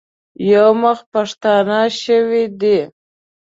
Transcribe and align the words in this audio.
یو 0.51 0.69
مخ 0.81 0.99
پښتانه 1.11 1.81
شوي 2.01 2.43
دي. 2.61 2.79